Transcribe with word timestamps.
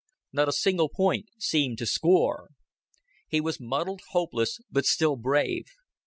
Not 0.33 0.49
a 0.49 0.51
single 0.51 0.89
point 0.89 1.29
seemed 1.37 1.77
to 1.77 1.85
score. 1.85 2.49
He 3.27 3.39
was 3.39 3.59
muddled, 3.59 4.01
hopeless, 4.13 4.59
but 4.71 4.87
still 4.87 5.15
brave. 5.15 5.67